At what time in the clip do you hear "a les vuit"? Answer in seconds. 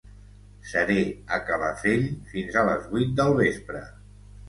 2.63-3.17